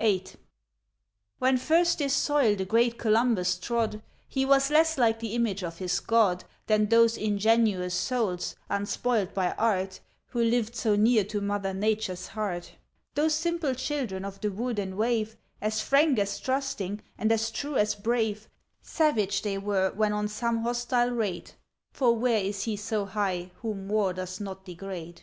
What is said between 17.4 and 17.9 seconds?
true